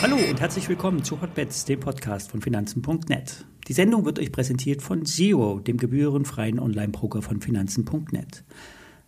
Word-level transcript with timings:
Hallo 0.00 0.16
und 0.30 0.40
herzlich 0.40 0.68
willkommen 0.68 1.02
zu 1.02 1.20
Hotbets, 1.20 1.64
dem 1.64 1.80
Podcast 1.80 2.30
von 2.30 2.40
Finanzen.net. 2.40 3.44
Die 3.66 3.72
Sendung 3.72 4.04
wird 4.04 4.18
euch 4.18 4.30
präsentiert 4.30 4.80
von 4.80 5.04
Zero, 5.04 5.58
dem 5.58 5.76
gebührenfreien 5.76 6.60
Online-Broker 6.60 7.20
von 7.20 7.40
Finanzen.net. 7.40 8.44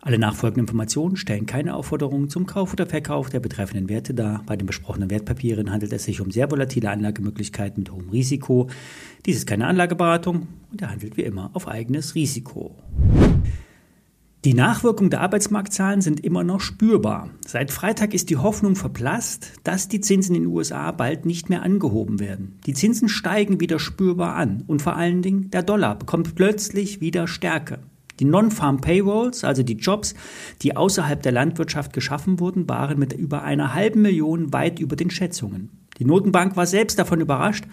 Alle 0.03 0.17
nachfolgenden 0.17 0.63
Informationen 0.63 1.15
stellen 1.15 1.45
keine 1.45 1.75
Aufforderungen 1.75 2.27
zum 2.27 2.47
Kauf 2.47 2.73
oder 2.73 2.87
Verkauf 2.87 3.29
der 3.29 3.39
betreffenden 3.39 3.87
Werte 3.87 4.15
dar. 4.15 4.43
Bei 4.47 4.55
den 4.55 4.65
besprochenen 4.65 5.11
Wertpapieren 5.11 5.71
handelt 5.71 5.93
es 5.93 6.05
sich 6.05 6.21
um 6.21 6.31
sehr 6.31 6.49
volatile 6.49 6.89
Anlagemöglichkeiten 6.89 7.83
mit 7.83 7.91
hohem 7.91 8.09
Risiko. 8.09 8.67
Dies 9.27 9.37
ist 9.37 9.47
keine 9.47 9.67
Anlageberatung 9.67 10.47
und 10.71 10.81
er 10.81 10.89
handelt 10.89 11.17
wie 11.17 11.21
immer 11.21 11.51
auf 11.53 11.67
eigenes 11.67 12.15
Risiko. 12.15 12.75
Die 14.43 14.55
Nachwirkungen 14.55 15.11
der 15.11 15.21
Arbeitsmarktzahlen 15.21 16.01
sind 16.01 16.19
immer 16.19 16.43
noch 16.43 16.61
spürbar. 16.61 17.29
Seit 17.45 17.69
Freitag 17.69 18.15
ist 18.15 18.31
die 18.31 18.37
Hoffnung 18.37 18.75
verblasst, 18.75 19.51
dass 19.63 19.87
die 19.87 20.01
Zinsen 20.01 20.33
in 20.33 20.43
den 20.43 20.51
USA 20.51 20.91
bald 20.91 21.27
nicht 21.27 21.51
mehr 21.51 21.61
angehoben 21.61 22.19
werden. 22.19 22.57
Die 22.65 22.73
Zinsen 22.73 23.07
steigen 23.07 23.59
wieder 23.59 23.77
spürbar 23.77 24.33
an 24.33 24.63
und 24.65 24.81
vor 24.81 24.95
allen 24.95 25.21
Dingen 25.21 25.51
der 25.51 25.61
Dollar 25.61 25.93
bekommt 25.93 26.33
plötzlich 26.33 27.01
wieder 27.01 27.27
Stärke. 27.27 27.81
Die 28.19 28.25
Non-Farm 28.25 28.81
Payrolls, 28.81 29.43
also 29.43 29.61
die 29.61 29.77
Jobs, 29.77 30.15
die 30.63 30.75
außerhalb 30.75 31.21
der 31.21 31.33
Landwirtschaft 31.33 31.93
geschaffen 31.93 32.39
wurden, 32.39 32.67
waren 32.67 32.97
mit 32.97 33.13
über 33.13 33.43
einer 33.43 33.75
halben 33.75 34.01
Million 34.01 34.51
weit 34.51 34.79
über 34.79 34.95
den 34.95 35.11
Schätzungen. 35.11 35.69
Die 35.99 36.05
Notenbank 36.05 36.57
war 36.57 36.65
selbst 36.65 36.97
davon 36.97 37.21
überrascht. 37.21 37.65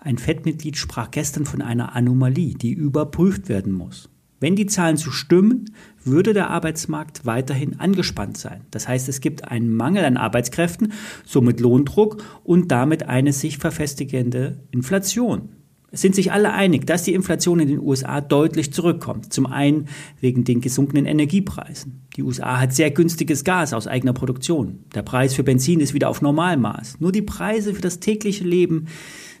Ein 0.00 0.18
FED-Mitglied 0.18 0.76
sprach 0.76 1.12
gestern 1.12 1.44
von 1.44 1.62
einer 1.62 1.94
Anomalie, 1.94 2.54
die 2.54 2.72
überprüft 2.72 3.48
werden 3.48 3.72
muss. 3.72 4.08
Wenn 4.38 4.56
die 4.56 4.66
Zahlen 4.66 4.96
so 4.96 5.10
stimmen, 5.10 5.70
würde 6.04 6.34
der 6.34 6.50
Arbeitsmarkt 6.50 7.24
weiterhin 7.24 7.80
angespannt 7.80 8.36
sein. 8.36 8.62
Das 8.70 8.86
heißt, 8.86 9.08
es 9.08 9.20
gibt 9.20 9.44
einen 9.44 9.74
Mangel 9.74 10.04
an 10.04 10.16
Arbeitskräften, 10.16 10.92
somit 11.24 11.60
Lohndruck 11.60 12.22
und 12.44 12.70
damit 12.70 13.04
eine 13.04 13.32
sich 13.32 13.58
verfestigende 13.58 14.60
Inflation. 14.70 15.48
Es 15.90 16.02
sind 16.02 16.14
sich 16.14 16.32
alle 16.32 16.52
einig, 16.52 16.86
dass 16.86 17.04
die 17.04 17.14
Inflation 17.14 17.60
in 17.60 17.68
den 17.68 17.80
USA 17.80 18.20
deutlich 18.20 18.72
zurückkommt. 18.72 19.32
Zum 19.32 19.46
einen 19.46 19.88
wegen 20.20 20.44
den 20.44 20.60
gesunkenen 20.60 21.06
Energiepreisen. 21.06 22.02
Die 22.16 22.22
USA 22.22 22.60
hat 22.60 22.74
sehr 22.74 22.90
günstiges 22.90 23.44
Gas 23.44 23.72
aus 23.72 23.86
eigener 23.86 24.12
Produktion. 24.12 24.80
Der 24.94 25.02
Preis 25.02 25.32
für 25.32 25.44
Benzin 25.44 25.80
ist 25.80 25.94
wieder 25.94 26.10
auf 26.10 26.20
Normalmaß. 26.20 27.00
Nur 27.00 27.12
die 27.12 27.22
Preise 27.22 27.72
für 27.72 27.80
das 27.80 28.00
tägliche 28.00 28.44
Leben, 28.44 28.88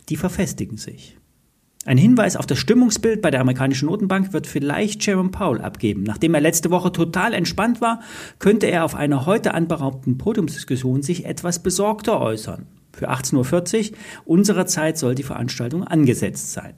die 0.08 0.16
verfestigen 0.16 0.78
sich. 0.78 1.18
Ein 1.86 1.98
Hinweis 1.98 2.36
auf 2.36 2.46
das 2.46 2.58
Stimmungsbild 2.58 3.22
bei 3.22 3.30
der 3.30 3.40
amerikanischen 3.40 3.86
Notenbank 3.86 4.32
wird 4.32 4.48
vielleicht 4.48 5.06
Jerome 5.06 5.30
Powell 5.30 5.60
abgeben. 5.60 6.02
Nachdem 6.02 6.34
er 6.34 6.40
letzte 6.40 6.70
Woche 6.72 6.90
total 6.90 7.32
entspannt 7.32 7.80
war, 7.80 8.00
könnte 8.40 8.66
er 8.66 8.84
auf 8.84 8.96
einer 8.96 9.24
heute 9.24 9.54
anberaumten 9.54 10.18
Podiumsdiskussion 10.18 11.02
sich 11.02 11.26
etwas 11.26 11.62
besorgter 11.62 12.20
äußern. 12.20 12.66
Für 12.92 13.10
18.40 13.10 13.92
Uhr 13.92 13.98
unserer 14.24 14.66
Zeit 14.66 14.98
soll 14.98 15.14
die 15.14 15.22
Veranstaltung 15.22 15.84
angesetzt 15.84 16.52
sein. 16.52 16.74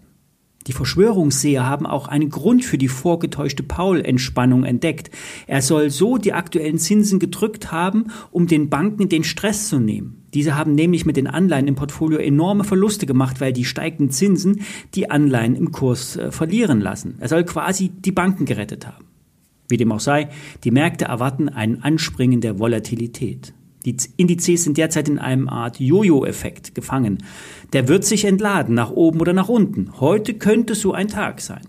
Die 0.69 0.75
Verschwörungsseher 0.75 1.67
haben 1.67 1.87
auch 1.87 2.09
einen 2.09 2.29
Grund 2.29 2.63
für 2.63 2.77
die 2.77 2.89
vorgetäuschte 2.89 3.63
Paul-Entspannung 3.63 4.65
entdeckt. 4.65 5.11
Er 5.47 5.63
soll 5.63 5.89
so 5.89 6.19
die 6.19 6.35
aktuellen 6.35 6.79
Zinsen 6.79 7.19
gedrückt 7.19 7.73
haben, 7.73 8.09
um 8.31 8.47
den 8.47 8.69
Banken 8.69 9.09
den 9.09 9.25
Stress 9.25 9.69
zu 9.69 9.81
nehmen. 9.81 10.27
Diese 10.35 10.57
haben 10.57 10.75
nämlich 10.75 11.07
mit 11.07 11.17
den 11.17 11.27
Anleihen 11.27 11.69
im 11.69 11.75
Portfolio 11.75 12.19
enorme 12.19 12.65
Verluste 12.65 13.07
gemacht, 13.07 13.41
weil 13.41 13.55
die 13.55 13.65
steigenden 13.65 14.11
Zinsen 14.11 14.61
die 14.95 15.11
Anleihen 15.11 15.57
im 15.57 15.73
Kurs 15.73 16.17
äh, 16.17 16.31
verlieren 16.31 16.83
lassen. 16.83 17.17
Er 17.19 17.29
soll 17.29 17.45
quasi 17.45 17.89
die 17.89 18.13
Banken 18.13 18.45
gerettet 18.45 18.87
haben. 18.87 19.07
Wie 19.71 19.79
dem 19.79 19.91
auch 19.91 20.01
sei, 20.01 20.29
die 20.65 20.71
Märkte 20.71 21.07
erwarten 21.07 21.49
ein 21.49 21.83
Anspringen 21.83 22.43
der 22.43 22.59
Volatilität. 22.59 23.55
Die 23.84 23.97
Indizes 24.17 24.65
sind 24.65 24.77
derzeit 24.77 25.09
in 25.09 25.19
einem 25.19 25.48
Art 25.48 25.79
Jojo-Effekt 25.79 26.75
gefangen. 26.75 27.19
Der 27.73 27.89
wird 27.89 28.05
sich 28.05 28.25
entladen, 28.25 28.75
nach 28.75 28.91
oben 28.91 29.21
oder 29.21 29.33
nach 29.33 29.49
unten. 29.49 29.93
Heute 30.00 30.34
könnte 30.34 30.75
so 30.75 30.93
ein 30.93 31.09
Tag 31.09 31.41
sein. 31.41 31.62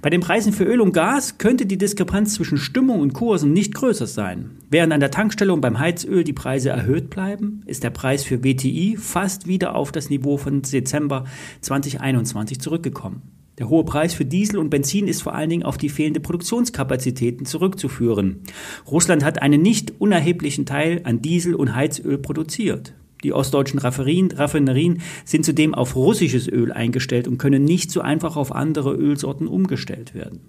Bei 0.00 0.10
den 0.10 0.20
Preisen 0.20 0.52
für 0.52 0.64
Öl 0.64 0.80
und 0.80 0.92
Gas 0.92 1.38
könnte 1.38 1.66
die 1.66 1.78
Diskrepanz 1.78 2.34
zwischen 2.34 2.58
Stimmung 2.58 3.00
und 3.00 3.12
Kursen 3.12 3.52
nicht 3.52 3.74
größer 3.74 4.06
sein. 4.06 4.50
Während 4.70 4.92
an 4.92 5.00
der 5.00 5.10
Tankstelle 5.10 5.52
und 5.52 5.60
beim 5.60 5.78
Heizöl 5.78 6.24
die 6.24 6.32
Preise 6.32 6.70
erhöht 6.70 7.10
bleiben, 7.10 7.62
ist 7.66 7.84
der 7.84 7.90
Preis 7.90 8.24
für 8.24 8.42
WTI 8.42 8.96
fast 8.98 9.46
wieder 9.46 9.74
auf 9.74 9.92
das 9.92 10.10
Niveau 10.10 10.38
von 10.38 10.62
Dezember 10.62 11.24
2021 11.60 12.60
zurückgekommen. 12.60 13.22
Der 13.58 13.68
hohe 13.68 13.84
Preis 13.84 14.14
für 14.14 14.24
Diesel 14.24 14.58
und 14.58 14.70
Benzin 14.70 15.06
ist 15.06 15.22
vor 15.22 15.34
allen 15.34 15.50
Dingen 15.50 15.62
auf 15.62 15.76
die 15.76 15.90
fehlende 15.90 16.20
Produktionskapazitäten 16.20 17.44
zurückzuführen. 17.44 18.40
Russland 18.90 19.24
hat 19.24 19.42
einen 19.42 19.60
nicht 19.60 20.00
unerheblichen 20.00 20.64
Teil 20.64 21.02
an 21.04 21.20
Diesel 21.20 21.54
und 21.54 21.74
Heizöl 21.74 22.18
produziert. 22.18 22.94
Die 23.22 23.32
ostdeutschen 23.32 23.78
Raffinerien 23.78 25.00
sind 25.24 25.44
zudem 25.44 25.74
auf 25.74 25.94
russisches 25.94 26.48
Öl 26.48 26.72
eingestellt 26.72 27.28
und 27.28 27.38
können 27.38 27.64
nicht 27.64 27.90
so 27.90 28.00
einfach 28.00 28.36
auf 28.36 28.52
andere 28.52 28.94
Ölsorten 28.94 29.46
umgestellt 29.46 30.14
werden. 30.14 30.40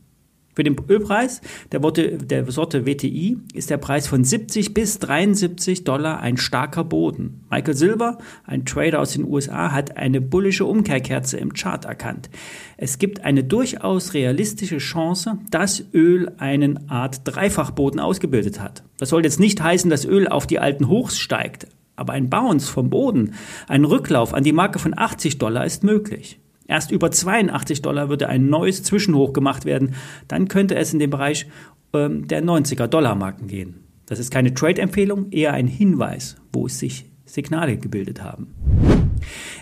Für 0.56 0.64
den 0.64 0.76
Ölpreis 0.88 1.42
der, 1.72 1.80
der 1.80 2.52
Sorte 2.52 2.86
WTI 2.86 3.40
ist 3.54 3.72
der 3.72 3.78
Preis 3.78 4.08
von 4.08 4.24
70 4.24 4.74
bis 4.74 5.00
73 5.00 5.84
Dollar 5.84 6.20
ein 6.20 6.38
starker 6.38 6.84
Boden. 6.84 7.44
Michael 7.50 7.76
Silver, 7.76 8.18
ein 8.46 8.66
Trader 8.66 9.00
aus 9.00 9.14
den 9.14 9.26
USA, 9.26 9.72
hat 9.72 9.98
eine 9.98 10.22
bullische 10.22 10.66
Umkehrkerze 10.66 11.38
im 11.38 11.54
Chart 11.54 11.86
erkannt. 11.86 12.30
Es 12.78 13.00
gibt 13.00 13.24
eine 13.26 13.44
durchaus 13.44 14.14
realistische 14.14 14.78
Chance, 14.78 15.40
dass 15.50 15.84
Öl 15.94 16.32
einen 16.38 16.90
Art 16.90 17.22
Dreifachboden 17.24 18.00
ausgebildet 18.00 18.60
hat. 18.60 18.84
Das 18.98 19.10
soll 19.10 19.24
jetzt 19.24 19.40
nicht 19.40 19.62
heißen, 19.62 19.90
dass 19.90 20.06
Öl 20.06 20.28
auf 20.28 20.46
die 20.46 20.60
alten 20.60 20.88
Hochs 20.88 21.18
steigt, 21.18 21.68
aber 21.96 22.14
ein 22.14 22.30
Bounce 22.30 22.70
vom 22.70 22.90
Boden, 22.90 23.34
ein 23.68 23.86
Rücklauf 23.86 24.34
an 24.34 24.44
die 24.44 24.54
Marke 24.54 24.78
von 24.78 24.98
80 24.98 25.40
Dollar 25.40 25.66
ist 25.66 25.84
möglich. 25.84 26.40
Erst 26.68 26.92
über 26.92 27.12
82 27.12 27.82
Dollar 27.82 28.10
würde 28.10 28.30
ein 28.30 28.48
neues 28.48 28.84
Zwischenhoch 28.84 29.34
gemacht 29.34 29.66
werden. 29.66 29.96
Dann 30.28 30.48
könnte 30.48 30.76
es 30.76 30.94
in 30.94 31.00
den 31.00 31.10
Bereich 31.10 31.48
ähm, 31.94 32.28
der 32.28 32.44
90er 32.44 32.88
Dollar 32.88 33.16
Marken 33.16 33.48
gehen. 33.48 33.84
Das 34.06 34.20
ist 34.20 34.32
keine 34.32 34.54
Trade-Empfehlung, 34.54 35.32
eher 35.32 35.54
ein 35.54 35.68
Hinweis, 35.68 36.36
wo 36.52 36.66
es 36.66 36.80
sich 36.80 37.06
Signale 37.26 37.78
gebildet 37.78 38.22
haben. 38.22 38.54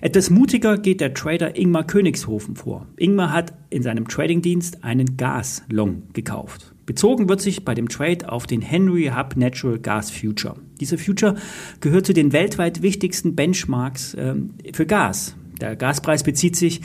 Etwas 0.01 0.29
mutiger 0.29 0.77
geht 0.77 0.99
der 1.01 1.13
Trader 1.13 1.57
Ingmar 1.57 1.85
Königshofen 1.85 2.55
vor. 2.55 2.87
Ingmar 2.97 3.31
hat 3.31 3.53
in 3.69 3.83
seinem 3.83 4.07
Tradingdienst 4.07 4.83
einen 4.83 5.17
Gas-Long 5.17 6.03
gekauft. 6.13 6.73
Bezogen 6.87 7.29
wird 7.29 7.41
sich 7.41 7.63
bei 7.63 7.75
dem 7.75 7.87
Trade 7.87 8.29
auf 8.31 8.47
den 8.47 8.61
Henry 8.61 9.11
Hub 9.15 9.37
Natural 9.37 9.77
Gas 9.77 10.09
Future. 10.09 10.55
Dieser 10.79 10.97
Future 10.97 11.35
gehört 11.79 12.07
zu 12.07 12.13
den 12.13 12.33
weltweit 12.33 12.81
wichtigsten 12.81 13.35
Benchmarks 13.35 14.15
ähm, 14.19 14.55
für 14.73 14.87
Gas. 14.87 15.35
Der 15.61 15.75
Gaspreis 15.75 16.23
bezieht 16.23 16.55
sich 16.55 16.81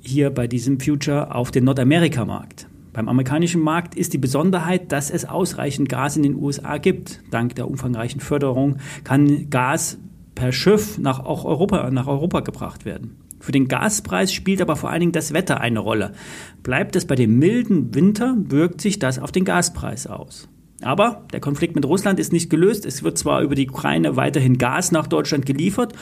hier 0.00 0.30
bei 0.30 0.46
diesem 0.46 0.80
Future 0.80 1.34
auf 1.34 1.50
den 1.50 1.64
Nordamerikamarkt. 1.64 2.66
Beim 2.92 3.10
amerikanischen 3.10 3.60
Markt 3.60 3.94
ist 3.94 4.14
die 4.14 4.18
Besonderheit, 4.18 4.90
dass 4.90 5.10
es 5.10 5.26
ausreichend 5.26 5.90
Gas 5.90 6.16
in 6.16 6.22
den 6.22 6.36
USA 6.36 6.78
gibt. 6.78 7.20
Dank 7.30 7.54
der 7.56 7.68
umfangreichen 7.68 8.20
Förderung 8.20 8.78
kann 9.04 9.50
Gas 9.50 9.98
per 10.34 10.52
Schiff 10.52 10.96
nach, 10.96 11.20
auch 11.20 11.44
Europa, 11.44 11.90
nach 11.90 12.06
Europa 12.06 12.40
gebracht 12.40 12.86
werden. 12.86 13.16
Für 13.38 13.52
den 13.52 13.68
Gaspreis 13.68 14.32
spielt 14.32 14.62
aber 14.62 14.76
vor 14.76 14.88
allen 14.88 15.00
Dingen 15.00 15.12
das 15.12 15.34
Wetter 15.34 15.60
eine 15.60 15.80
Rolle. 15.80 16.12
Bleibt 16.62 16.96
es 16.96 17.04
bei 17.04 17.16
dem 17.16 17.38
milden 17.38 17.94
Winter, 17.94 18.34
wirkt 18.38 18.80
sich 18.80 18.98
das 18.98 19.18
auf 19.18 19.30
den 19.30 19.44
Gaspreis 19.44 20.06
aus. 20.06 20.48
Aber 20.80 21.26
der 21.34 21.40
Konflikt 21.40 21.74
mit 21.74 21.84
Russland 21.84 22.18
ist 22.18 22.32
nicht 22.32 22.48
gelöst. 22.48 22.86
Es 22.86 23.02
wird 23.02 23.18
zwar 23.18 23.42
über 23.42 23.54
die 23.54 23.68
Ukraine 23.68 24.16
weiterhin 24.16 24.56
Gas 24.56 24.90
nach 24.90 25.06
Deutschland 25.06 25.44
geliefert 25.44 25.92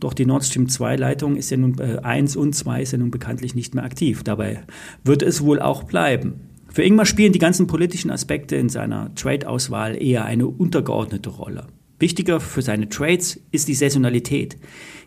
doch 0.00 0.14
die 0.14 0.26
Nord 0.26 0.44
Stream 0.44 0.68
2 0.68 0.96
Leitung 0.96 1.36
ist 1.36 1.50
ja 1.50 1.56
nun 1.56 1.78
äh, 1.78 1.98
1 2.02 2.36
und 2.36 2.54
2 2.54 2.82
ist 2.82 2.92
ja 2.92 2.98
nun 2.98 3.10
bekanntlich 3.10 3.54
nicht 3.54 3.74
mehr 3.74 3.84
aktiv. 3.84 4.22
Dabei 4.22 4.62
wird 5.04 5.22
es 5.22 5.42
wohl 5.42 5.60
auch 5.60 5.84
bleiben. 5.84 6.40
Für 6.72 6.82
Ingmar 6.82 7.06
spielen 7.06 7.32
die 7.32 7.38
ganzen 7.38 7.66
politischen 7.66 8.10
Aspekte 8.10 8.56
in 8.56 8.68
seiner 8.68 9.14
Trade-Auswahl 9.14 10.00
eher 10.00 10.24
eine 10.24 10.46
untergeordnete 10.46 11.30
Rolle. 11.30 11.66
Wichtiger 11.98 12.40
für 12.40 12.62
seine 12.62 12.88
Trades 12.88 13.40
ist 13.50 13.68
die 13.68 13.74
Saisonalität. 13.74 14.56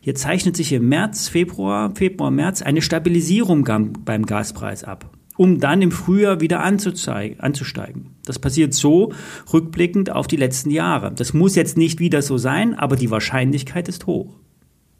Hier 0.01 0.13
zeichnet 0.13 0.55
sich 0.55 0.71
im 0.73 0.89
März, 0.89 1.27
Februar, 1.27 1.95
Februar, 1.95 2.29
März 2.29 2.61
eine 2.61 2.81
Stabilisierung 2.81 3.67
beim 4.05 4.25
Gaspreis 4.25 4.83
ab, 4.83 5.09
um 5.37 5.59
dann 5.59 5.81
im 5.81 5.91
Frühjahr 5.91 6.39
wieder 6.41 6.61
anzusteigen. 6.61 8.11
Das 8.25 8.37
passiert 8.37 8.73
so 8.73 9.13
rückblickend 9.51 10.11
auf 10.11 10.27
die 10.27 10.35
letzten 10.35 10.69
Jahre. 10.69 11.13
Das 11.13 11.33
muss 11.33 11.55
jetzt 11.55 11.77
nicht 11.77 11.99
wieder 11.99 12.21
so 12.21 12.37
sein, 12.37 12.75
aber 12.75 12.95
die 12.95 13.09
Wahrscheinlichkeit 13.09 13.87
ist 13.87 14.05
hoch. 14.05 14.35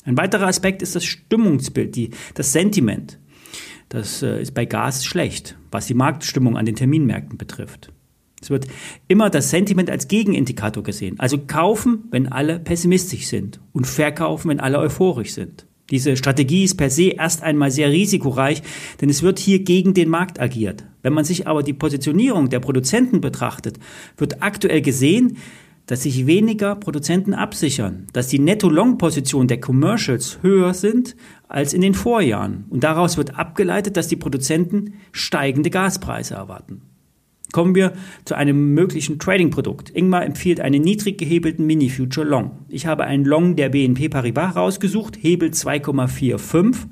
Ein 0.05 0.17
weiterer 0.17 0.47
Aspekt 0.47 0.81
ist 0.81 0.95
das 0.95 1.05
Stimmungsbild, 1.05 1.95
die, 1.95 2.11
das 2.33 2.51
Sentiment. 2.51 3.19
Das 3.89 4.21
äh, 4.21 4.41
ist 4.41 4.53
bei 4.53 4.65
Gas 4.65 5.05
schlecht, 5.05 5.57
was 5.71 5.87
die 5.87 5.93
Marktstimmung 5.93 6.57
an 6.57 6.65
den 6.65 6.75
Terminmärkten 6.75 7.37
betrifft. 7.37 7.91
Es 8.41 8.49
wird 8.49 8.67
immer 9.07 9.29
das 9.29 9.49
Sentiment 9.49 9.89
als 9.89 10.09
Gegenindikator 10.09 10.83
gesehen. 10.83 11.17
Also 11.19 11.37
kaufen, 11.37 12.03
wenn 12.11 12.27
alle 12.27 12.59
pessimistisch 12.59 13.27
sind 13.27 13.61
und 13.71 13.87
verkaufen, 13.87 14.49
wenn 14.49 14.59
alle 14.59 14.79
euphorisch 14.79 15.33
sind. 15.33 15.65
Diese 15.89 16.17
Strategie 16.17 16.63
ist 16.63 16.75
per 16.75 16.89
se 16.89 17.09
erst 17.09 17.43
einmal 17.43 17.71
sehr 17.71 17.91
risikoreich, 17.91 18.63
denn 18.99 19.09
es 19.09 19.21
wird 19.21 19.39
hier 19.39 19.63
gegen 19.63 19.93
den 19.93 20.09
Markt 20.09 20.39
agiert. 20.39 20.85
Wenn 21.01 21.13
man 21.13 21.25
sich 21.25 21.47
aber 21.47 21.61
die 21.61 21.73
Positionierung 21.73 22.49
der 22.49 22.59
Produzenten 22.59 23.21
betrachtet, 23.21 23.77
wird 24.17 24.41
aktuell 24.41 24.81
gesehen, 24.81 25.37
dass 25.85 26.03
sich 26.03 26.25
weniger 26.25 26.75
Produzenten 26.75 27.33
absichern, 27.33 28.07
dass 28.13 28.27
die 28.27 28.39
Netto-Long-Position 28.39 29.47
der 29.47 29.59
Commercials 29.59 30.39
höher 30.41 30.73
sind 30.73 31.15
als 31.47 31.73
in 31.73 31.81
den 31.81 31.93
Vorjahren. 31.93 32.65
Und 32.69 32.83
daraus 32.83 33.17
wird 33.17 33.37
abgeleitet, 33.37 33.97
dass 33.97 34.07
die 34.07 34.15
Produzenten 34.15 34.93
steigende 35.11 35.69
Gaspreise 35.69 36.35
erwarten. 36.35 36.81
Kommen 37.51 37.75
wir 37.75 37.93
zu 38.25 38.33
einem 38.33 38.73
möglichen 38.73 39.19
Trading-Produkt. 39.19 39.91
Ingmar 39.91 40.25
empfiehlt 40.25 40.59
einen 40.59 40.81
niedrig 40.81 41.19
gehebelten 41.19 41.67
Mini-Future 41.67 42.25
Long. 42.25 42.65
Ich 42.67 42.87
habe 42.87 43.03
einen 43.03 43.25
Long 43.25 43.55
der 43.55 43.69
BNP 43.69 44.09
Paribas 44.09 44.55
rausgesucht, 44.55 45.17
Hebel 45.21 45.49
2,45. 45.49 46.87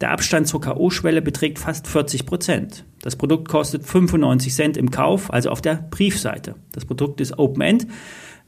Der 0.00 0.12
Abstand 0.12 0.46
zur 0.46 0.60
K.O.-Schwelle 0.60 1.20
beträgt 1.20 1.58
fast 1.58 1.88
40 1.88 2.24
Prozent. 2.24 2.84
Das 3.02 3.16
Produkt 3.16 3.48
kostet 3.48 3.84
95 3.84 4.54
Cent 4.54 4.76
im 4.76 4.90
Kauf, 4.90 5.30
also 5.32 5.50
auf 5.50 5.60
der 5.60 5.86
Briefseite. 5.90 6.54
Das 6.72 6.84
Produkt 6.84 7.20
ist 7.20 7.38
Open-End. 7.38 7.86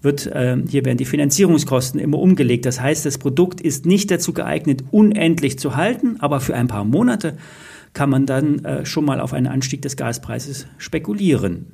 Wird, 0.03 0.27
äh, 0.27 0.57
hier 0.67 0.85
werden 0.85 0.99
die 0.99 1.05
Finanzierungskosten 1.05 2.01
immer 2.01 2.19
umgelegt. 2.19 2.65
Das 2.65 2.81
heißt, 2.81 3.05
das 3.05 3.19
Produkt 3.19 3.61
ist 3.61 3.85
nicht 3.85 4.11
dazu 4.11 4.33
geeignet, 4.33 4.85
unendlich 4.91 5.59
zu 5.59 5.77
halten, 5.77 6.17
aber 6.21 6.41
für 6.41 6.55
ein 6.55 6.69
paar 6.69 6.85
Monate 6.85 7.37
kann 7.93 8.09
man 8.09 8.25
dann 8.25 8.65
äh, 8.65 8.87
schon 8.87 9.05
mal 9.05 9.21
auf 9.21 9.33
einen 9.33 9.47
Anstieg 9.47 9.83
des 9.83 9.97
Gaspreises 9.97 10.67
spekulieren. 10.79 11.67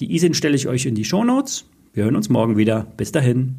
Die 0.00 0.14
ISIN 0.14 0.34
stelle 0.34 0.56
ich 0.56 0.68
euch 0.68 0.86
in 0.86 0.94
die 0.94 1.04
Shownotes. 1.04 1.64
Wir 1.92 2.04
hören 2.04 2.16
uns 2.16 2.28
morgen 2.28 2.56
wieder. 2.56 2.86
Bis 2.96 3.12
dahin. 3.12 3.56